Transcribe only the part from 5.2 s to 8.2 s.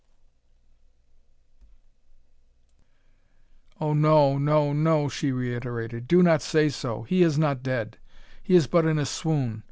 reiterated, "do not say so he is not dead